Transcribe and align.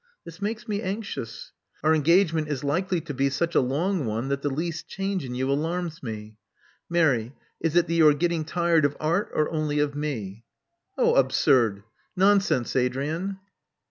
This 0.25 0.41
makes 0.41 0.67
me 0.67 0.81
anxious. 0.81 1.51
Our 1.83 1.93
engagement 1.93 2.47
is 2.47 2.63
likely 2.63 3.01
to 3.01 3.13
be 3.13 3.29
such 3.29 3.53
a 3.53 3.61
long 3.61 4.07
one, 4.07 4.29
that 4.29 4.41
the 4.41 4.49
least 4.49 4.87
change 4.87 5.23
in 5.23 5.35
you 5.35 5.51
alarms 5.51 6.01
me. 6.01 6.37
Mary: 6.89 7.35
is 7.59 7.75
it 7.75 7.85
that 7.85 7.93
you 7.93 8.07
are 8.07 8.15
getting 8.15 8.43
tired 8.43 8.83
of 8.83 8.97
Art, 8.99 9.29
or 9.31 9.51
only 9.51 9.77
of 9.77 9.93
me?" 9.93 10.43
"Oh, 10.97 11.13
absurd! 11.13 11.83
nonsense, 12.15 12.75
Adrian!" 12.75 13.37